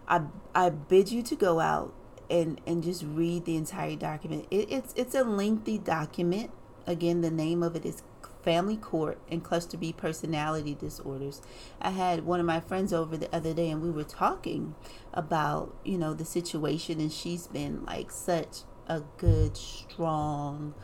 i 0.08 0.20
i 0.54 0.68
bid 0.68 1.10
you 1.10 1.22
to 1.22 1.34
go 1.36 1.60
out 1.60 1.94
and 2.30 2.60
and 2.66 2.82
just 2.82 3.02
read 3.02 3.44
the 3.44 3.56
entire 3.56 3.96
document. 3.96 4.46
It, 4.50 4.70
it's 4.70 4.92
it's 4.96 5.14
a 5.14 5.24
lengthy 5.24 5.78
document. 5.78 6.50
Again, 6.86 7.20
the 7.20 7.30
name 7.30 7.62
of 7.62 7.74
it 7.76 7.84
is 7.84 8.02
Family 8.42 8.76
Court 8.76 9.18
and 9.28 9.42
Cluster 9.42 9.76
B 9.76 9.92
Personality 9.92 10.74
Disorders. 10.74 11.42
I 11.80 11.90
had 11.90 12.24
one 12.24 12.38
of 12.38 12.46
my 12.46 12.60
friends 12.60 12.92
over 12.92 13.16
the 13.16 13.34
other 13.34 13.52
day, 13.52 13.70
and 13.70 13.82
we 13.82 13.90
were 13.90 14.04
talking 14.04 14.76
about 15.12 15.74
you 15.84 15.98
know 15.98 16.14
the 16.14 16.24
situation, 16.24 17.00
and 17.00 17.12
she's 17.12 17.48
been 17.48 17.84
like 17.84 18.10
such 18.10 18.58
a 18.86 19.02
good, 19.18 19.56
strong. 19.56 20.74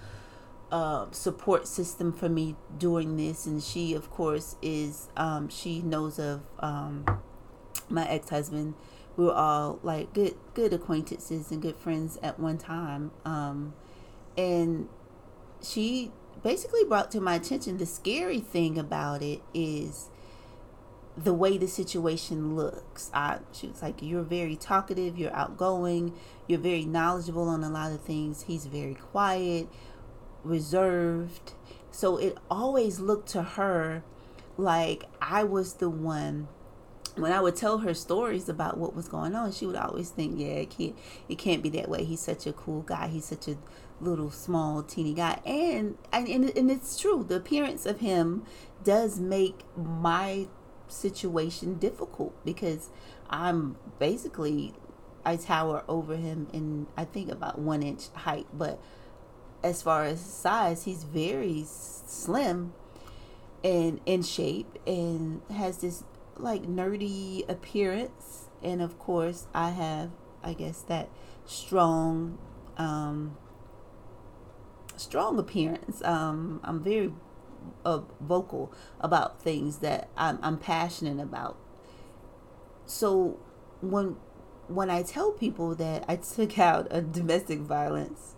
Uh, 0.73 1.11
support 1.11 1.69
system 1.69 2.11
for 2.15 2.31
me 2.31 2.57
during 2.79 3.19
this 3.19 3.45
and 3.45 3.63
she 3.63 3.93
of 3.93 4.09
course 4.09 4.57
is 4.63 5.11
um, 5.19 5.47
she 5.51 5.83
knows 5.83 6.19
of 6.19 6.41
um, 6.61 7.05
my 7.91 8.09
ex-husband 8.09 8.73
we 9.15 9.27
were 9.27 9.35
all 9.35 9.79
like 9.83 10.15
good 10.15 10.35
good 10.55 10.73
acquaintances 10.73 11.51
and 11.51 11.61
good 11.61 11.77
friends 11.77 12.19
at 12.23 12.41
one 12.41 12.57
time 12.57 13.11
um, 13.27 13.75
and 14.39 14.89
she 15.63 16.11
basically 16.43 16.85
brought 16.85 17.11
to 17.13 17.21
my 17.21 17.37
attention 17.37 17.79
the 17.79 17.87
scary 17.87 18.41
thing 18.41 18.79
about 18.79 19.23
it 19.23 19.43
is 19.55 20.11
the 21.17 21.35
way 21.35 21.59
the 21.59 21.69
situation 21.69 22.57
looks. 22.57 23.11
I, 23.13 23.39
she 23.53 23.69
was 23.69 23.83
like, 23.83 24.03
You're 24.03 24.23
very 24.23 24.57
talkative, 24.57 25.19
you're 25.19 25.35
outgoing, 25.35 26.15
you're 26.47 26.59
very 26.59 26.85
knowledgeable 26.85 27.49
on 27.49 27.63
a 27.63 27.71
lot 27.71 27.93
of 27.93 28.01
things. 28.01 28.43
He's 28.43 28.67
very 28.67 28.95
quiet, 28.95 29.69
reserved. 30.43 31.53
So 31.91 32.17
it 32.17 32.39
always 32.51 32.99
looked 33.01 33.29
to 33.31 33.43
her 33.43 34.03
like 34.57 35.05
I 35.21 35.45
was 35.45 35.75
the 35.75 35.91
one 35.91 36.49
when 37.17 37.33
I 37.33 37.41
would 37.41 37.57
tell 37.57 37.79
her 37.79 37.95
stories 37.95 38.49
about 38.49 38.79
what 38.79 38.95
was 38.95 39.09
going 39.09 39.35
on, 39.35 39.53
she 39.53 39.67
would 39.67 39.77
always 39.77 40.11
think, 40.11 40.39
"Yeah, 40.39 40.47
it 40.47 40.71
can't, 40.71 40.97
it 41.29 41.39
can't 41.39 41.63
be 41.63 41.69
that 41.71 41.89
way. 41.89 42.05
He's 42.05 42.21
such 42.21 42.47
a 42.47 42.53
cool 42.53 42.83
guy. 42.83 43.09
He's 43.09 43.25
such 43.27 43.49
a 43.49 43.57
little, 44.01 44.31
small, 44.31 44.83
teeny 44.83 45.15
guy." 45.15 45.41
And 45.45 45.99
and 46.13 46.29
and 46.29 46.71
it's 46.71 46.99
true. 46.99 47.25
The 47.27 47.37
appearance 47.37 47.87
of 47.87 48.01
him 48.01 48.45
does 48.83 49.21
make 49.21 49.65
my 49.77 50.49
situation 50.89 51.79
difficult 51.79 52.35
because 52.45 52.91
I'm 53.31 53.77
basically 53.99 54.75
I 55.25 55.37
tower 55.37 55.85
over 55.89 56.17
him 56.17 56.49
in 56.53 56.87
I 56.97 57.05
think 57.05 57.31
about 57.31 57.59
one 57.59 57.83
inch 57.83 58.09
height, 58.15 58.47
but 58.53 58.81
as 59.63 59.83
far 59.83 60.05
as 60.05 60.21
size, 60.21 60.85
he's 60.85 61.05
very 61.05 61.65
slim 61.67 62.73
and 63.63 64.01
in 64.07 64.23
shape 64.23 64.79
and 64.87 65.41
has 65.55 65.79
this 65.79 66.03
like 66.43 66.65
nerdy 66.65 67.49
appearance. 67.49 68.49
And 68.63 68.81
of 68.81 68.99
course 68.99 69.47
i 69.55 69.71
have 69.71 70.11
i 70.43 70.53
guess 70.53 70.83
that 70.83 71.09
strong 71.45 72.39
um 72.77 73.37
strong 74.97 75.39
appearance. 75.39 76.03
Um 76.05 76.61
i'm 76.65 76.83
very 76.83 77.13
uh, 77.85 78.01
vocal 78.21 78.73
about 79.01 79.41
things 79.41 79.79
that 79.79 80.09
I'm, 80.17 80.39
I'm 80.43 80.59
passionate 80.59 81.23
about. 81.23 81.57
So 82.87 83.39
when 83.81 84.17
when 84.69 84.89
i 84.91 85.03
tell 85.03 85.33
people 85.33 85.75
that 85.75 86.05
i 86.09 86.17
took 86.17 86.59
out 86.59 86.87
a 86.91 87.03
domestic 87.19 87.59
violence 87.59 88.37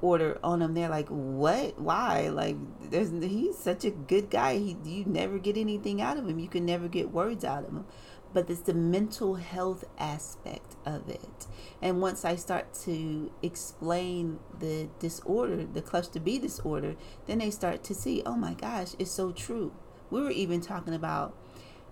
order 0.00 0.38
on 0.42 0.62
him. 0.62 0.74
They're 0.74 0.88
like 0.88 1.08
what? 1.08 1.78
Why? 1.78 2.28
Like 2.28 2.56
there's 2.90 3.10
he's 3.10 3.58
such 3.58 3.84
a 3.84 3.90
good 3.90 4.30
guy. 4.30 4.58
He 4.58 4.76
you 4.84 5.04
never 5.06 5.38
get 5.38 5.56
anything 5.56 6.00
out 6.00 6.16
of 6.16 6.28
him. 6.28 6.38
You 6.38 6.48
can 6.48 6.64
never 6.64 6.88
get 6.88 7.12
words 7.12 7.44
out 7.44 7.64
of 7.64 7.70
him. 7.70 7.86
But 8.32 8.50
it's 8.50 8.60
the 8.60 8.74
mental 8.74 9.36
health 9.36 9.84
aspect 9.98 10.76
of 10.84 11.08
it. 11.08 11.46
And 11.80 12.00
once 12.00 12.24
i 12.24 12.36
start 12.36 12.74
to 12.84 13.30
explain 13.42 14.38
the 14.58 14.88
disorder 14.98 15.64
the 15.64 15.80
cluster 15.80 16.20
b 16.20 16.38
disorder 16.38 16.96
then 17.26 17.38
they 17.38 17.50
start 17.50 17.84
to 17.84 17.94
see 17.94 18.22
oh 18.26 18.36
my 18.36 18.54
gosh 18.54 18.94
it's 18.98 19.10
so 19.10 19.32
true. 19.32 19.72
We 20.10 20.20
were 20.20 20.30
even 20.30 20.60
talking 20.60 20.94
about 20.94 21.34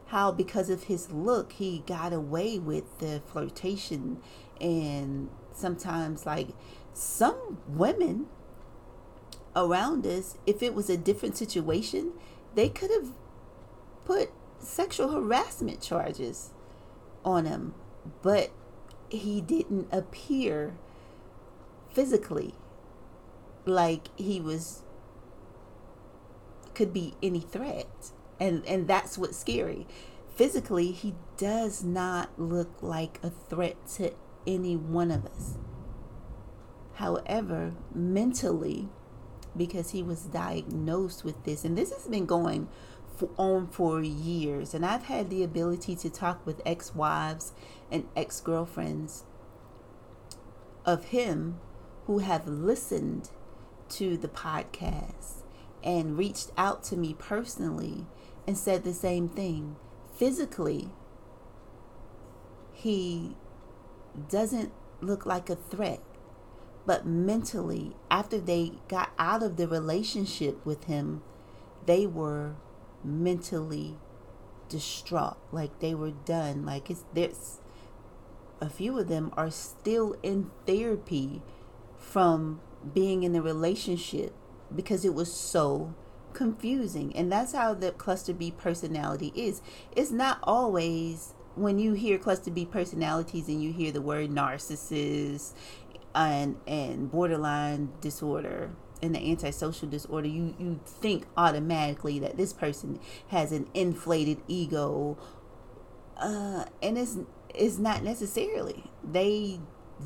how 0.07 0.31
because 0.31 0.71
of 0.71 0.85
his 0.85 1.11
look 1.11 1.53
he 1.53 1.83
got 1.87 2.13
away 2.13 2.59
with 2.59 2.99
the 2.99 3.23
flirtation. 3.27 4.19
And 4.61 5.29
sometimes 5.53 6.27
like 6.27 6.49
some 6.97 7.59
women 7.69 8.27
around 9.55 10.07
us, 10.07 10.39
if 10.47 10.63
it 10.63 10.75
was 10.75 10.89
a 10.89 10.97
different 10.97 11.37
situation, 11.37 12.13
they 12.55 12.69
could 12.69 12.91
have 12.91 13.13
put 14.05 14.31
sexual 14.59 15.11
harassment 15.11 15.83
charges 15.83 16.53
on 17.25 17.45
him, 17.45 17.75
but 18.23 18.51
he 19.11 19.41
didn't 19.41 19.89
appear 19.93 20.79
physically 21.93 22.55
like 23.67 24.09
he 24.17 24.41
was 24.41 24.83
could 26.75 26.93
be 26.93 27.15
any 27.23 27.41
threat. 27.41 28.13
And 28.41 28.65
and 28.67 28.87
that's 28.87 29.19
what's 29.19 29.39
scary. 29.39 29.87
Physically 30.35 30.93
he 30.93 31.15
does 31.37 31.83
not 31.85 32.39
look 32.39 32.83
like 32.83 33.19
a 33.23 33.31
threat 33.31 33.87
to 33.97 34.13
any 34.47 34.77
one 34.77 35.11
of 35.11 35.27
us 35.27 35.57
However, 36.97 37.75
mentally, 37.95 38.89
because 39.55 39.91
he 39.91 40.03
was 40.03 40.23
diagnosed 40.23 41.25
with 41.25 41.45
this, 41.45 41.63
and 41.63 41.77
this 41.77 41.93
has 41.93 42.07
been 42.07 42.25
going 42.25 42.69
for, 43.17 43.29
on 43.37 43.67
for 43.69 44.03
years, 44.03 44.73
and 44.73 44.85
I've 44.85 45.05
had 45.05 45.29
the 45.29 45.43
ability 45.43 45.95
to 45.97 46.09
talk 46.09 46.45
with 46.47 46.63
ex 46.65 46.95
wives 46.95 47.53
and 47.93 48.09
ex 48.17 48.41
girlfriends 48.41 49.25
of 50.87 51.07
him 51.07 51.59
who 52.07 52.21
have 52.21 52.49
listened 52.49 53.29
to 53.91 54.17
the 54.17 54.29
podcast 54.29 55.43
and 55.85 56.17
reached 56.17 56.51
out 56.57 56.83
to 56.85 56.97
me 56.97 57.15
personally 57.19 58.07
and 58.47 58.57
said 58.57 58.85
the 58.85 58.95
same 58.95 59.29
thing. 59.29 59.77
Physically, 60.17 60.89
he 62.73 63.37
doesn't 64.31 64.73
look 65.03 65.27
like 65.27 65.51
a 65.51 65.57
threat 65.57 66.01
but 66.87 67.05
mentally, 67.05 67.97
after 68.11 68.39
they 68.39 68.73
got 68.89 69.11
out 69.19 69.43
of 69.43 69.57
the 69.57 69.67
relationship 69.67 70.65
with 70.65 70.85
him, 70.85 71.23
they 71.85 72.07
were 72.07 72.55
mentally 73.05 73.97
distraught. 74.69 75.37
Like 75.51 75.81
they 75.81 75.95
were 75.95 76.13
done. 76.13 76.65
Like 76.65 76.89
it's 76.89 77.05
there's 77.13 77.59
a 78.61 78.71
few 78.71 78.99
of 78.99 79.09
them 79.09 79.33
are 79.37 79.51
still 79.51 80.17
in 80.23 80.51
therapy 80.67 81.43
from 81.99 82.61
being 82.95 83.23
in 83.23 83.33
the 83.33 83.43
relationship 83.43 84.33
because 84.75 85.05
it 85.05 85.13
was 85.15 85.33
so 85.33 85.95
confusing. 86.33 87.15
And 87.17 87.31
that's 87.33 87.53
how 87.53 87.75
the 87.75 87.93
cluster 87.93 88.33
B 88.33 88.53
personality 88.53 89.33
is. 89.35 89.61
It's 89.95 90.11
not 90.11 90.39
always 90.43 91.35
when 91.57 91.79
you 91.79 91.95
hear 91.95 92.19
cluster 92.19 92.51
B 92.51 92.67
personalities 92.67 93.49
and 93.49 93.63
you 93.63 93.73
hear 93.73 93.91
the 93.91 94.03
word 94.03 94.31
narcissist 94.31 95.55
and 96.17 96.57
and 96.67 97.11
borderline 97.11 97.93
disorder 98.01 98.71
and 99.03 99.15
the 99.15 99.31
antisocial 99.31 99.89
disorder, 99.89 100.27
you 100.27 100.57
you 100.59 100.81
think 100.87 101.27
automatically 101.37 102.19
that 102.19 102.37
this 102.37 102.53
person 102.53 102.99
has 103.29 103.53
an 103.53 103.69
inflated 103.75 104.41
ego, 104.49 105.19
uh, 106.17 106.65
and 106.83 106.97
it's 106.97 107.19
it's 107.55 107.79
not 107.79 108.03
necessarily. 108.03 108.91
They 109.05 109.61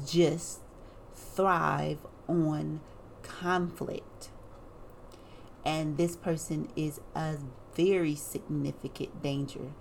just 0.07 0.61
thrive 1.15 1.99
on 2.27 2.81
conflict, 3.23 4.31
and 5.65 5.97
this 5.97 6.17
person 6.17 6.69
is 6.75 7.01
a 7.15 7.37
very 7.77 8.17
significant 8.17 9.23
danger 9.23 9.73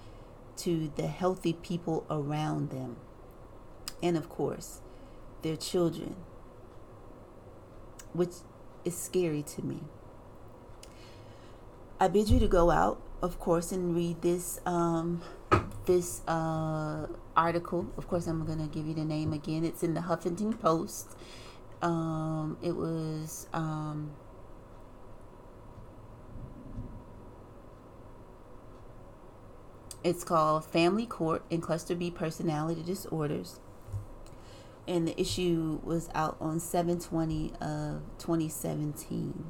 to 0.57 0.91
the 0.95 1.07
healthy 1.07 1.53
people 1.53 2.05
around 2.11 2.69
them, 2.69 2.97
and 4.03 4.15
of 4.15 4.29
course 4.29 4.81
their 5.41 5.56
children, 5.56 6.15
which 8.13 8.34
is 8.86 8.97
scary 8.97 9.43
to 9.43 9.62
me. 9.63 9.80
I 11.99 12.08
bid 12.08 12.30
you 12.30 12.39
to 12.39 12.47
go 12.47 12.71
out, 12.71 13.02
of 13.21 13.39
course, 13.39 13.71
and 13.71 13.95
read 13.95 14.21
this 14.21 14.62
um, 14.65 15.21
this 15.86 16.21
uh, 16.28 17.08
article. 17.36 17.91
Of 17.97 18.08
course, 18.08 18.28
I'm 18.28 18.45
going 18.45 18.60
to 18.60 18.73
give 18.73 18.88
you 18.88 18.93
the 18.93 19.06
name 19.06 19.34
again. 19.34 19.65
It's 19.65 19.84
in 19.84 19.93
the 19.93 20.02
Huffington 20.02 20.60
Post. 20.60 21.15
Um, 21.82 22.58
it 22.62 22.75
was 22.75 23.47
um, 23.54 24.12
It's 30.02 30.23
called 30.23 30.63
Family 30.63 31.06
Court 31.06 31.43
and 31.52 31.62
Cluster 31.62 31.93
B 31.93 32.10
Personality 32.10 32.84
Disorders. 32.84 33.60
And 34.89 35.08
the 35.08 35.21
issue 35.21 35.80
was 35.84 36.10
out 36.15 36.36
on 36.41 36.60
720 36.60 37.54
of 37.62 38.02
2017. 38.17 39.45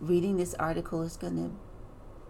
Reading 0.00 0.36
this 0.36 0.54
article 0.54 1.02
is 1.02 1.16
going 1.16 1.36
to 1.36 1.50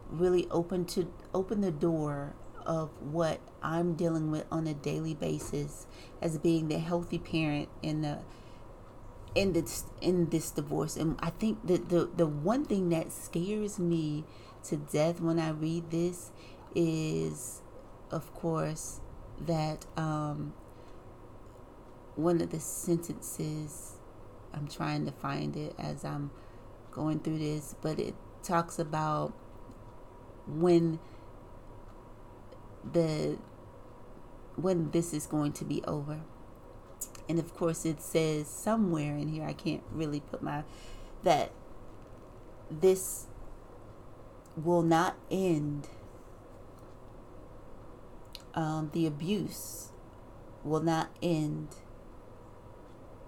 really 0.09 0.47
open 0.51 0.87
to 0.87 1.13
open 1.35 1.61
the 1.61 1.71
door 1.71 2.35
of 2.65 2.91
what 3.01 3.41
I'm 3.63 3.95
dealing 3.95 4.31
with 4.31 4.47
on 4.51 4.67
a 4.67 4.73
daily 4.73 5.15
basis 5.15 5.87
as 6.23 6.39
being 6.39 6.69
the 6.69 6.79
healthy 6.79 7.19
parent 7.19 7.69
in 7.83 8.01
the 8.01 8.21
in 9.35 9.53
this 9.53 9.85
in 10.01 10.31
this 10.31 10.51
divorce 10.51 10.97
and 10.97 11.19
I 11.21 11.31
think 11.31 11.67
that 11.67 11.89
the 11.89 12.09
the 12.17 12.27
one 12.27 12.65
thing 12.65 12.89
that 12.91 13.13
scares 13.13 13.79
me 13.79 14.25
to 14.65 14.77
death 14.77 15.21
when 15.21 15.39
I 15.39 15.51
read 15.51 15.91
this 15.91 16.31
is 16.75 17.61
of 18.11 18.33
course 18.35 19.01
that 19.41 19.85
um 19.97 20.55
one 22.17 22.41
of 22.41 22.51
the 22.51 22.61
sentences 22.61 23.95
I'm 24.53 24.69
trying 24.69 25.05
to 25.07 25.13
find 25.13 25.57
it 25.57 25.75
as 25.79 26.05
I'm 26.05 26.31
going 26.93 27.21
through 27.21 27.39
this 27.39 27.75
but 27.83 27.99
it 27.99 28.15
talks 28.43 28.79
about 28.79 29.33
when 30.47 30.99
the 32.93 33.39
when 34.57 34.91
this 34.93 35.13
is 35.13 35.27
going 35.27 35.53
to 35.53 35.65
be 35.65 35.83
over. 35.85 36.21
And 37.29 37.39
of 37.39 37.55
course 37.55 37.85
it 37.85 38.01
says 38.01 38.47
somewhere 38.47 39.17
in 39.17 39.29
here 39.29 39.45
I 39.45 39.53
can't 39.53 39.83
really 39.91 40.21
put 40.21 40.43
my 40.43 40.63
that 41.23 41.51
this 42.71 43.27
will 44.57 44.83
not 44.83 45.17
end 45.31 45.89
um, 48.55 48.91
the 48.93 49.07
abuse 49.07 49.91
will 50.63 50.81
not 50.81 51.11
end 51.23 51.69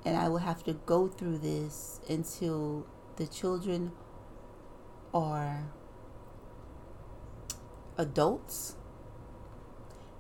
and 0.07 0.16
I 0.16 0.29
will 0.29 0.38
have 0.38 0.64
to 0.64 0.73
go 0.73 1.07
through 1.09 1.38
this 1.38 2.01
until 2.09 2.87
the 3.16 3.27
children 3.27 3.92
are 5.12 5.64
adults 7.99 8.77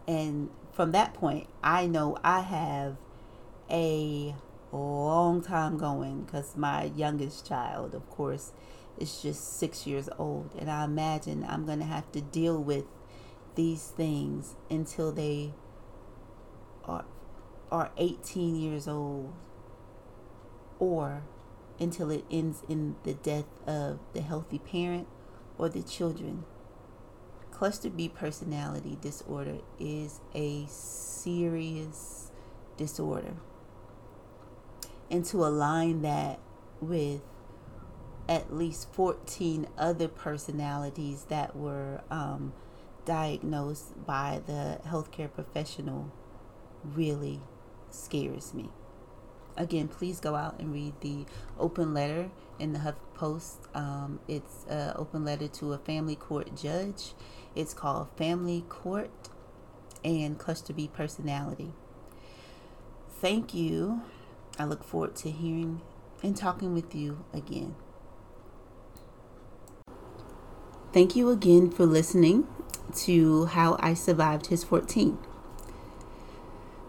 and 0.06 0.50
from 0.72 0.92
that 0.92 1.14
point, 1.14 1.48
I 1.62 1.86
know 1.86 2.18
I 2.22 2.40
have 2.40 2.96
a 3.70 4.34
long 4.72 5.42
time 5.42 5.78
going 5.78 6.24
because 6.24 6.56
my 6.56 6.84
youngest 6.84 7.46
child, 7.46 7.94
of 7.94 8.08
course, 8.10 8.52
is 8.98 9.22
just 9.22 9.58
six 9.58 9.86
years 9.86 10.08
old. 10.18 10.50
And 10.58 10.70
I 10.70 10.84
imagine 10.84 11.44
I'm 11.48 11.64
going 11.64 11.78
to 11.78 11.86
have 11.86 12.12
to 12.12 12.20
deal 12.20 12.62
with 12.62 12.84
these 13.54 13.88
things 13.88 14.54
until 14.70 15.12
they 15.12 15.54
are, 16.84 17.06
are 17.72 17.90
18 17.96 18.54
years 18.54 18.86
old 18.86 19.32
or 20.78 21.22
until 21.78 22.10
it 22.10 22.24
ends 22.30 22.62
in 22.68 22.96
the 23.04 23.14
death 23.14 23.46
of 23.66 23.98
the 24.12 24.22
healthy 24.22 24.58
parent 24.58 25.06
or 25.58 25.68
the 25.68 25.82
children 25.82 26.44
Cluster 27.56 27.88
B 27.88 28.10
personality 28.10 28.98
disorder 29.00 29.60
is 29.80 30.20
a 30.34 30.66
serious 30.68 32.30
disorder. 32.76 33.32
And 35.10 35.24
to 35.24 35.38
align 35.38 36.02
that 36.02 36.38
with 36.82 37.22
at 38.28 38.52
least 38.52 38.92
14 38.92 39.68
other 39.78 40.06
personalities 40.06 41.24
that 41.30 41.56
were 41.56 42.02
um, 42.10 42.52
diagnosed 43.06 44.04
by 44.04 44.42
the 44.46 44.80
healthcare 44.86 45.32
professional 45.32 46.12
really 46.84 47.40
scares 47.88 48.52
me. 48.52 48.68
Again, 49.56 49.88
please 49.88 50.20
go 50.20 50.34
out 50.34 50.60
and 50.60 50.72
read 50.72 50.94
the 51.00 51.26
open 51.58 51.94
letter 51.94 52.30
in 52.58 52.72
the 52.72 52.80
Huff 52.80 52.96
Post. 53.14 53.68
Um, 53.74 54.20
it's 54.28 54.64
an 54.68 54.92
open 54.96 55.24
letter 55.24 55.48
to 55.48 55.72
a 55.72 55.78
family 55.78 56.16
court 56.16 56.54
judge 56.56 57.14
it's 57.56 57.72
called 57.72 58.08
Family 58.18 58.64
Court 58.68 59.10
and 60.04 60.38
Cluster 60.38 60.74
B 60.74 60.88
Personality. 60.92 61.72
Thank 63.08 63.54
you. 63.54 64.02
I 64.58 64.66
look 64.66 64.84
forward 64.84 65.16
to 65.16 65.30
hearing 65.30 65.80
and 66.22 66.36
talking 66.36 66.74
with 66.74 66.94
you 66.94 67.24
again. 67.32 67.74
Thank 70.92 71.16
you 71.16 71.30
again 71.30 71.70
for 71.70 71.86
listening 71.86 72.46
to 72.94 73.46
How 73.46 73.76
I 73.80 73.94
Survived 73.94 74.46
His 74.46 74.62
14. 74.62 75.18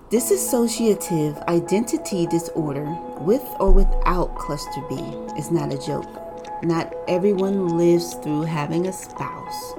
Dissociative 0.09 1.45
identity 1.49 2.27
disorder, 2.27 2.85
with 3.19 3.43
or 3.59 3.71
without 3.71 4.33
cluster 4.37 4.81
B, 4.87 4.95
is 5.37 5.51
not 5.51 5.73
a 5.73 5.77
joke. 5.77 6.07
Not 6.63 6.95
everyone 7.09 7.77
lives 7.77 8.13
through 8.13 8.43
having 8.43 8.87
a 8.87 8.93
spouse 8.93 9.73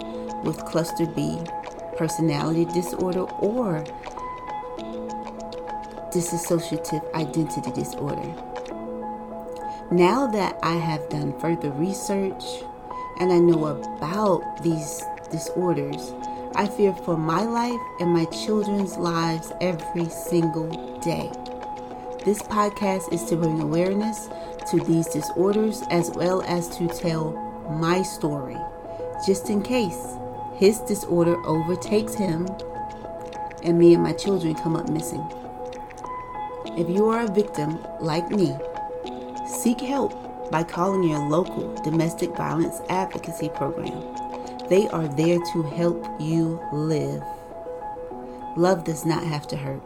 with 0.45 0.63
cluster 0.67 1.07
B, 1.07 1.41
personality 1.97 2.67
disorder, 2.67 3.23
or 3.41 3.83
dissociative 6.13 7.11
identity 7.15 7.71
disorder. 7.73 8.35
Now 9.91 10.27
that 10.27 10.59
I 10.63 10.75
have 10.75 11.09
done 11.09 11.41
further 11.41 11.71
research 11.71 12.45
and 13.19 13.33
I 13.33 13.39
know 13.39 13.65
about 13.65 14.63
these 14.63 15.03
disorders, 15.31 16.13
I 16.59 16.67
fear 16.67 16.93
for 16.93 17.17
my 17.17 17.45
life 17.45 17.81
and 18.01 18.13
my 18.13 18.25
children's 18.25 18.97
lives 18.97 19.53
every 19.61 20.09
single 20.09 20.67
day. 20.99 21.31
This 22.25 22.43
podcast 22.43 23.13
is 23.13 23.23
to 23.27 23.37
bring 23.37 23.61
awareness 23.61 24.29
to 24.73 24.81
these 24.81 25.07
disorders 25.07 25.85
as 25.93 26.11
well 26.11 26.43
as 26.43 26.69
to 26.77 26.89
tell 26.89 27.31
my 27.81 28.03
story, 28.03 28.57
just 29.25 29.51
in 29.51 29.63
case 29.63 30.17
his 30.57 30.81
disorder 30.81 31.37
overtakes 31.47 32.15
him, 32.15 32.49
and 33.63 33.79
me 33.79 33.95
and 33.95 34.03
my 34.03 34.13
children 34.13 34.57
come 34.57 34.75
up 34.75 34.89
missing. 34.89 35.25
If 36.77 36.91
you 36.91 37.09
are 37.09 37.23
a 37.23 37.33
victim 37.33 37.79
like 38.01 38.31
me, 38.31 38.53
seek 39.47 39.81
help 39.81 40.51
by 40.51 40.65
calling 40.65 41.05
your 41.05 41.21
local 41.21 41.73
domestic 41.85 42.37
violence 42.37 42.81
advocacy 42.89 43.49
program. 43.51 44.28
They 44.69 44.87
are 44.89 45.09
there 45.09 45.39
to 45.53 45.63
help 45.63 46.05
you 46.21 46.61
live. 46.73 47.23
Love 48.57 48.85
does 48.85 49.07
not 49.07 49.23
have 49.23 49.47
to 49.49 49.57
hurt. 49.57 49.83